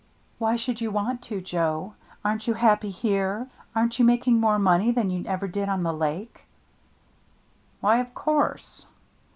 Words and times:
"Why 0.39 0.55
should 0.55 0.81
you 0.81 0.89
want 0.89 1.21
to, 1.29 1.41
Joe? 1.41 1.93
Aren't 2.25 2.45
THE 2.47 2.53
NEW 2.53 2.55
MATE 2.55 2.57
6i 2.57 2.57
you 2.63 2.67
happy 2.67 2.89
here? 2.89 3.47
Aren't 3.75 3.99
you 3.99 4.03
making 4.05 4.39
more 4.39 4.57
money 4.57 4.89
than 4.89 5.11
you 5.11 5.23
ever 5.27 5.47
did 5.47 5.69
on 5.69 5.83
the 5.83 5.93
Lake?" 5.93 6.45
"Why, 7.81 7.97
of 7.99 8.15
course." 8.15 8.87